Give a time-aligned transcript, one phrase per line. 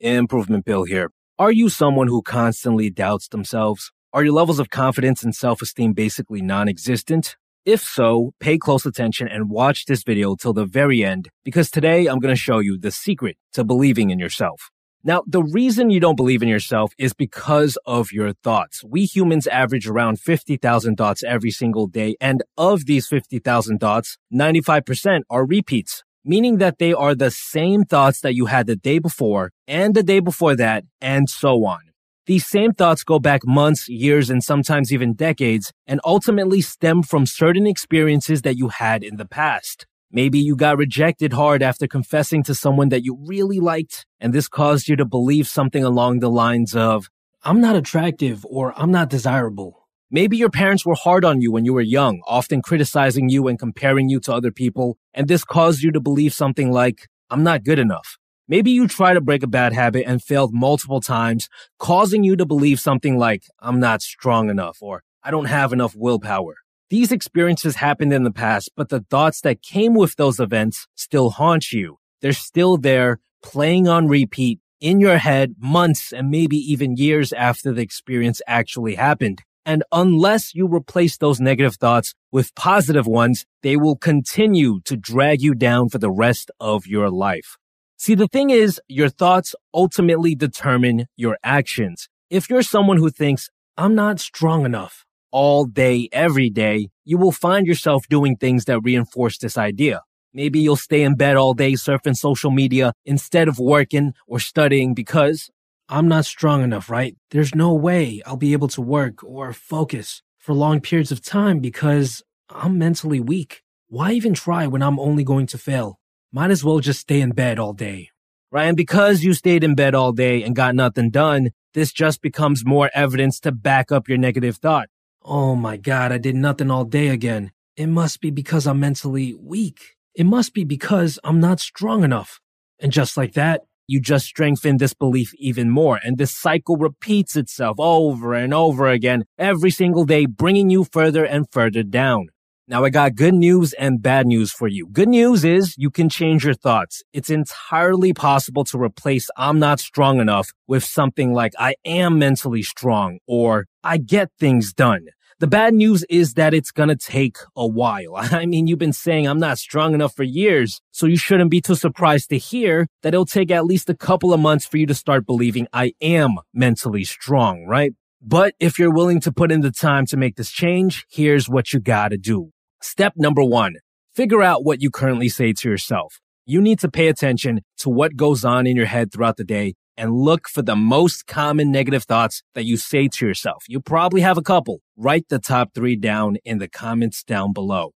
[0.00, 1.10] Improvement Pill here.
[1.38, 3.92] Are you someone who constantly doubts themselves?
[4.12, 7.36] Are your levels of confidence and self esteem basically non existent?
[7.64, 12.06] If so, pay close attention and watch this video till the very end because today
[12.06, 14.70] I'm going to show you the secret to believing in yourself.
[15.04, 18.82] Now, the reason you don't believe in yourself is because of your thoughts.
[18.82, 25.20] We humans average around 50,000 thoughts every single day, and of these 50,000 thoughts, 95%
[25.30, 29.50] are repeats meaning that they are the same thoughts that you had the day before
[29.66, 31.80] and the day before that, and so on.
[32.26, 37.24] These same thoughts go back months, years, and sometimes even decades, and ultimately stem from
[37.24, 39.86] certain experiences that you had in the past.
[40.12, 44.48] Maybe you got rejected hard after confessing to someone that you really liked, and this
[44.48, 47.08] caused you to believe something along the lines of,
[47.44, 49.87] I'm not attractive or I'm not desirable.
[50.10, 53.58] Maybe your parents were hard on you when you were young, often criticizing you and
[53.58, 57.62] comparing you to other people, and this caused you to believe something like, I'm not
[57.62, 58.16] good enough.
[58.48, 62.46] Maybe you tried to break a bad habit and failed multiple times, causing you to
[62.46, 66.54] believe something like, I'm not strong enough or I don't have enough willpower.
[66.88, 71.28] These experiences happened in the past, but the thoughts that came with those events still
[71.28, 71.98] haunt you.
[72.22, 77.74] They're still there, playing on repeat in your head months and maybe even years after
[77.74, 79.42] the experience actually happened.
[79.66, 85.42] And unless you replace those negative thoughts with positive ones, they will continue to drag
[85.42, 87.56] you down for the rest of your life.
[87.96, 92.08] See, the thing is, your thoughts ultimately determine your actions.
[92.30, 97.32] If you're someone who thinks, I'm not strong enough all day, every day, you will
[97.32, 100.02] find yourself doing things that reinforce this idea.
[100.32, 104.94] Maybe you'll stay in bed all day surfing social media instead of working or studying
[104.94, 105.50] because
[105.90, 107.16] I'm not strong enough, right?
[107.30, 111.60] There's no way I'll be able to work or focus for long periods of time
[111.60, 113.62] because I'm mentally weak.
[113.88, 115.98] Why even try when I'm only going to fail?
[116.30, 118.10] Might as well just stay in bed all day.
[118.50, 118.64] Right?
[118.64, 122.66] And because you stayed in bed all day and got nothing done, this just becomes
[122.66, 124.88] more evidence to back up your negative thought.
[125.22, 127.50] Oh my God, I did nothing all day again.
[127.76, 129.96] It must be because I'm mentally weak.
[130.14, 132.40] It must be because I'm not strong enough.
[132.78, 135.98] And just like that, you just strengthen this belief even more.
[136.04, 141.24] And this cycle repeats itself over and over again every single day, bringing you further
[141.24, 142.28] and further down.
[142.70, 144.86] Now I got good news and bad news for you.
[144.92, 147.02] Good news is you can change your thoughts.
[147.14, 152.62] It's entirely possible to replace I'm not strong enough with something like I am mentally
[152.62, 155.06] strong or I get things done.
[155.40, 158.16] The bad news is that it's gonna take a while.
[158.16, 161.60] I mean, you've been saying I'm not strong enough for years, so you shouldn't be
[161.60, 164.86] too surprised to hear that it'll take at least a couple of months for you
[164.86, 167.92] to start believing I am mentally strong, right?
[168.20, 171.72] But if you're willing to put in the time to make this change, here's what
[171.72, 172.50] you gotta do.
[172.82, 173.76] Step number one,
[174.12, 176.18] figure out what you currently say to yourself.
[176.46, 179.74] You need to pay attention to what goes on in your head throughout the day
[179.98, 183.64] and look for the most common negative thoughts that you say to yourself.
[183.68, 184.80] You probably have a couple.
[184.96, 187.90] Write the top three down in the comments down below.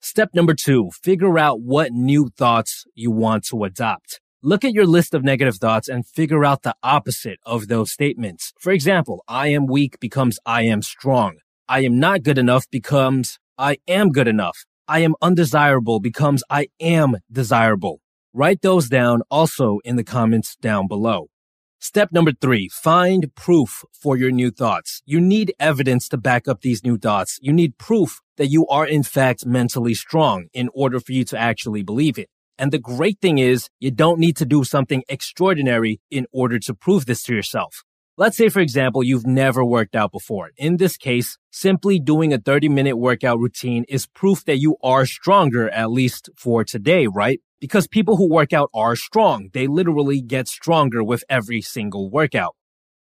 [0.00, 4.18] Step number two, figure out what new thoughts you want to adopt.
[4.42, 8.52] Look at your list of negative thoughts and figure out the opposite of those statements.
[8.58, 11.36] For example, I am weak becomes I am strong.
[11.68, 14.64] I am not good enough becomes I am good enough.
[14.88, 18.00] I am undesirable becomes I am desirable.
[18.34, 21.28] Write those down also in the comments down below.
[21.84, 25.02] Step number three, find proof for your new thoughts.
[25.04, 27.40] You need evidence to back up these new thoughts.
[27.42, 31.36] You need proof that you are in fact mentally strong in order for you to
[31.36, 32.28] actually believe it.
[32.56, 36.72] And the great thing is you don't need to do something extraordinary in order to
[36.72, 37.82] prove this to yourself.
[38.18, 40.50] Let's say, for example, you've never worked out before.
[40.56, 45.06] In this case, simply doing a 30 minute workout routine is proof that you are
[45.06, 47.40] stronger, at least for today, right?
[47.62, 49.48] because people who work out are strong.
[49.52, 52.56] They literally get stronger with every single workout.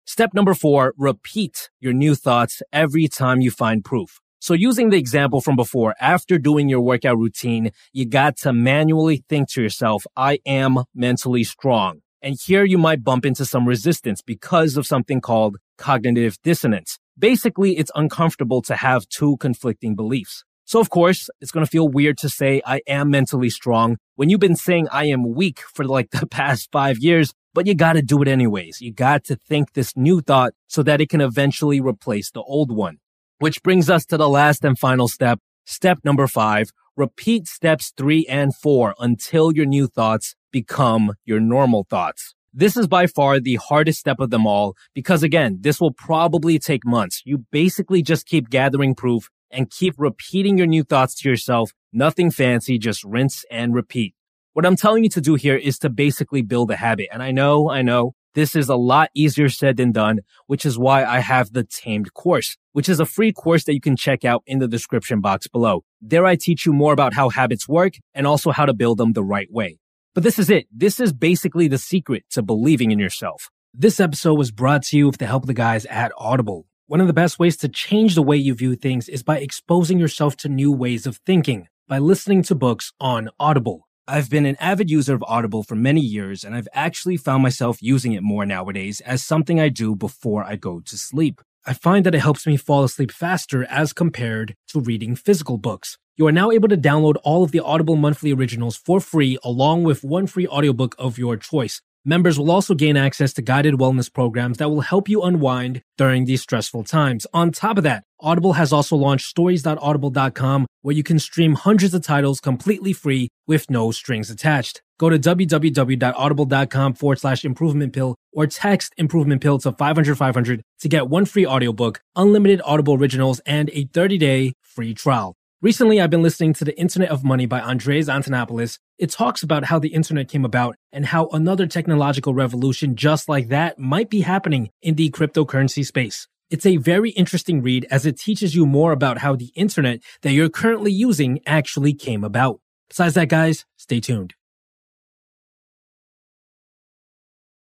[0.04, 4.20] Step number four, repeat your new thoughts every time you find proof.
[4.40, 9.24] So using the example from before, after doing your workout routine, you got to manually
[9.30, 12.02] think to yourself, I am mentally strong.
[12.22, 16.98] And here you might bump into some resistance because of something called cognitive dissonance.
[17.18, 20.44] Basically, it's uncomfortable to have two conflicting beliefs.
[20.66, 24.30] So of course, it's going to feel weird to say I am mentally strong when
[24.30, 28.02] you've been saying I am weak for like the past five years, but you gotta
[28.02, 28.82] do it anyways.
[28.82, 32.72] You got to think this new thought so that it can eventually replace the old
[32.72, 32.98] one.
[33.40, 35.40] Which brings us to the last and final step.
[35.66, 36.72] Step number five.
[36.98, 42.34] Repeat steps three and four until your new thoughts become your normal thoughts.
[42.54, 46.58] This is by far the hardest step of them all because again, this will probably
[46.58, 47.22] take months.
[47.26, 51.72] You basically just keep gathering proof and keep repeating your new thoughts to yourself.
[51.94, 54.16] Nothing fancy, just rinse and repeat.
[54.54, 57.10] What I'm telling you to do here is to basically build a habit.
[57.12, 60.78] And I know, I know this is a lot easier said than done, which is
[60.80, 64.26] why I have the Tamed course, which is a free course that you can check
[64.26, 65.84] out in the description box below.
[66.02, 69.14] There I teach you more about how habits work and also how to build them
[69.14, 69.80] the right way.
[70.18, 70.66] But this is it.
[70.72, 73.52] This is basically the secret to believing in yourself.
[73.72, 76.66] This episode was brought to you with the help of the guys at Audible.
[76.88, 80.00] One of the best ways to change the way you view things is by exposing
[80.00, 83.88] yourself to new ways of thinking by listening to books on Audible.
[84.08, 87.78] I've been an avid user of Audible for many years, and I've actually found myself
[87.84, 91.42] using it more nowadays as something I do before I go to sleep.
[91.64, 96.00] I find that it helps me fall asleep faster as compared to reading physical books.
[96.20, 99.84] You are now able to download all of the Audible monthly originals for free, along
[99.84, 101.80] with one free audiobook of your choice.
[102.04, 106.26] Members will also gain access to guided wellness programs that will help you unwind during
[106.26, 107.28] these stressful times.
[107.36, 112.02] On top of that, Audible has also launched stories.audible.com where you can stream hundreds of
[112.02, 114.82] titles completely free with no strings attached.
[114.98, 120.90] Go to www.audible.com forward slash improvement pill or text improvement pill to 500 500 to
[120.90, 125.37] get one free audiobook, unlimited Audible originals, and a 30 day free trial.
[125.60, 128.78] Recently, I've been listening to The Internet of Money by Andreas Antonopoulos.
[129.00, 133.48] It talks about how the internet came about and how another technological revolution just like
[133.48, 136.28] that might be happening in the cryptocurrency space.
[136.52, 140.34] It's a very interesting read as it teaches you more about how the internet that
[140.34, 142.60] you're currently using actually came about.
[142.90, 144.36] Besides that, guys, stay tuned.